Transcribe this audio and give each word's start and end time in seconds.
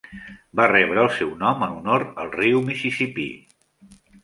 Va 0.59 0.63
rebre 0.71 0.99
el 1.07 1.11
seu 1.17 1.35
nom 1.43 1.67
en 1.67 1.77
honor 1.81 2.07
al 2.25 2.33
riu 2.39 2.65
Mississippi. 2.73 3.29